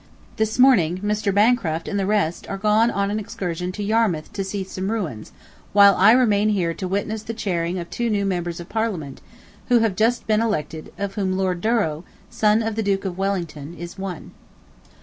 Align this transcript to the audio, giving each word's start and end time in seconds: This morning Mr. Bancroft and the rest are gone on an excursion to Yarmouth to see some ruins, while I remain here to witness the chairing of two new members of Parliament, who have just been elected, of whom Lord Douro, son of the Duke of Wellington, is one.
This 0.37 0.57
morning 0.57 0.97
Mr. 1.03 1.31
Bancroft 1.31 1.87
and 1.87 1.99
the 1.99 2.07
rest 2.07 2.49
are 2.49 2.57
gone 2.57 2.89
on 2.89 3.11
an 3.11 3.19
excursion 3.19 3.71
to 3.73 3.83
Yarmouth 3.83 4.33
to 4.33 4.43
see 4.43 4.63
some 4.63 4.89
ruins, 4.91 5.31
while 5.73 5.93
I 5.95 6.11
remain 6.13 6.49
here 6.49 6.73
to 6.73 6.87
witness 6.87 7.21
the 7.21 7.35
chairing 7.35 7.77
of 7.77 7.87
two 7.91 8.09
new 8.09 8.25
members 8.25 8.59
of 8.59 8.67
Parliament, 8.67 9.21
who 9.67 9.77
have 9.81 9.95
just 9.95 10.25
been 10.25 10.41
elected, 10.41 10.91
of 10.97 11.13
whom 11.13 11.37
Lord 11.37 11.61
Douro, 11.61 12.03
son 12.31 12.63
of 12.63 12.73
the 12.73 12.81
Duke 12.81 13.05
of 13.05 13.19
Wellington, 13.19 13.75
is 13.75 13.99
one. 13.99 14.31